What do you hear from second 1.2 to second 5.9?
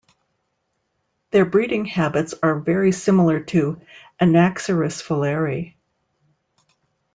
Their breeding habits are very similar to "Anaxyrus fowleri".